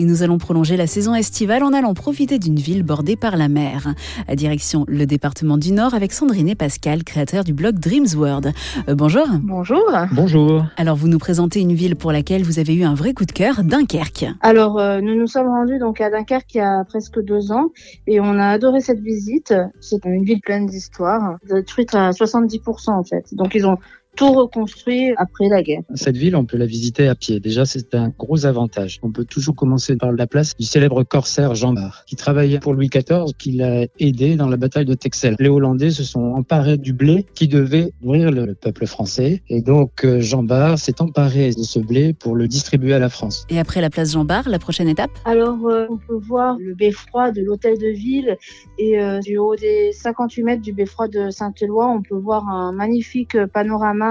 [0.00, 3.48] et nous allons prolonger la saison estivale en allant profiter d'une ville bordée par la
[3.48, 3.94] mer.
[4.26, 8.52] À direction le département du Nord avec Sandrine et Pascal, créateurs du blog Dreams World.
[8.88, 9.26] Euh, bonjour.
[9.42, 9.84] Bonjour.
[10.12, 10.64] Bonjour.
[10.78, 13.32] Alors vous nous présentez une ville pour laquelle vous avez eu un vrai coup de
[13.32, 14.24] cœur, Dunkerque.
[14.40, 17.68] Alors euh, nous nous sommes rendus donc à Dunkerque il y a presque deux ans
[18.06, 19.52] et on a adoré cette visite.
[19.80, 23.34] C'est une ville pleine d'histoire, détruite à 70% en fait.
[23.34, 23.76] Donc ils ont
[24.20, 25.80] tout reconstruit après la guerre.
[25.94, 27.40] Cette ville, on peut la visiter à pied.
[27.40, 28.98] Déjà, c'est un gros avantage.
[29.02, 32.74] On peut toujours commencer par la place du célèbre corsaire Jean Bart, qui travaillait pour
[32.74, 35.36] Louis XIV, qui l'a aidé dans la bataille de Texel.
[35.38, 39.42] Les Hollandais se sont emparés du blé qui devait nourrir le peuple français.
[39.48, 43.08] Et donc, euh, Jean Bart s'est emparé de ce blé pour le distribuer à la
[43.08, 43.46] France.
[43.48, 45.12] Et après la place Jean Bart, la prochaine étape?
[45.24, 48.36] Alors, euh, on peut voir le beffroi de l'hôtel de ville
[48.76, 52.72] et euh, du haut des 58 mètres du beffroi de Saint-Éloi, on peut voir un
[52.72, 54.09] magnifique panorama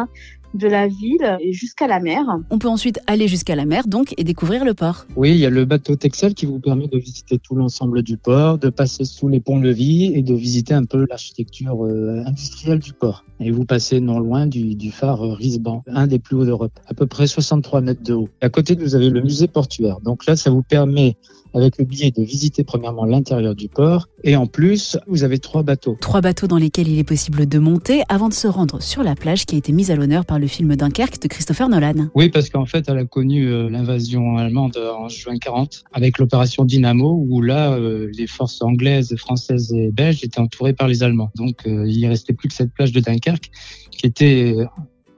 [0.54, 2.24] de la ville et jusqu'à la mer.
[2.50, 5.06] On peut ensuite aller jusqu'à la mer donc et découvrir le port.
[5.16, 8.18] Oui, il y a le bateau Texel qui vous permet de visiter tout l'ensemble du
[8.18, 12.94] port, de passer sous les ponts-levis et de visiter un peu l'architecture euh, industrielle du
[12.94, 13.26] port.
[13.40, 16.94] Et vous passez non loin du, du phare Risban, un des plus hauts d'Europe, à
[16.94, 18.30] peu près 63 mètres de haut.
[18.42, 20.00] À côté, vous avez le musée portuaire.
[20.02, 21.16] Donc là, ça vous permet
[21.54, 25.64] avec le billet de visiter premièrement l'intérieur du port et en plus, vous avez trois
[25.64, 25.98] bateaux.
[26.02, 29.16] Trois bateaux dans lesquels il est possible de monter avant de se rendre sur la
[29.16, 32.10] plage qui a été mise à l'honneur par le film Dunkerque de Christopher Nolan.
[32.16, 36.66] Oui, parce qu'en fait, elle a connu euh, l'invasion allemande en juin 40 avec l'opération
[36.66, 41.32] Dynamo où là, euh, les forces anglaises, françaises et belges étaient entourées par les Allemands.
[41.36, 43.50] Donc, euh, il ne restait plus que cette plage de Dunkerque
[43.92, 44.56] qui était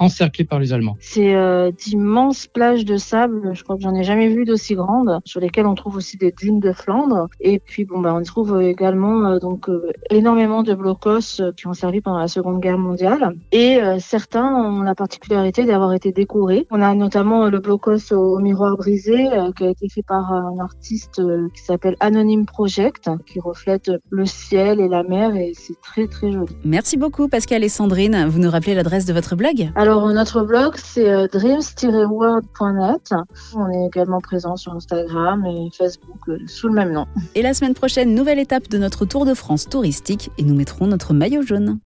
[0.01, 0.97] encerclé par les Allemands.
[0.99, 5.19] C'est euh, d'immenses plages de sable, je crois que j'en ai jamais vu d'aussi grandes,
[5.25, 7.27] sur lesquelles on trouve aussi des dunes de Flandre.
[7.39, 11.67] Et puis bon bah on trouve également euh, donc euh, énormément de blocos euh, qui
[11.67, 13.35] ont servi pendant la Seconde Guerre mondiale.
[13.51, 16.65] Et euh, certains ont la particularité d'avoir été décorés.
[16.71, 20.57] On a notamment le blocos au, au miroir brisé qui a été fait par un
[20.59, 21.21] artiste
[21.53, 26.31] qui s'appelle Anonyme Project, qui reflète le ciel et la mer et c'est très très
[26.31, 26.55] joli.
[26.63, 28.25] Merci beaucoup Pascal et Sandrine.
[28.27, 29.69] Vous nous rappelez l'adresse de votre blog?
[29.91, 33.13] Alors notre blog c'est dreams-world.net.
[33.53, 37.07] On est également présent sur Instagram et Facebook sous le même nom.
[37.35, 40.87] Et la semaine prochaine, nouvelle étape de notre Tour de France touristique et nous mettrons
[40.87, 41.77] notre maillot jaune.